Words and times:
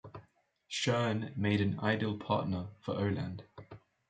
Shearn 0.67 1.31
made 1.35 1.61
an 1.61 1.79
ideal 1.81 2.17
partner 2.17 2.69
for 2.81 2.95
Oland. 2.95 3.41